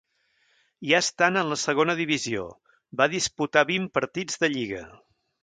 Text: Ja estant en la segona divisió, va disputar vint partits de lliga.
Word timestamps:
Ja 0.91 1.01
estant 1.03 1.37
en 1.41 1.51
la 1.51 1.57
segona 1.63 1.95
divisió, 1.99 2.47
va 3.03 3.09
disputar 3.13 3.65
vint 3.75 3.87
partits 4.01 4.43
de 4.47 4.53
lliga. 4.57 4.83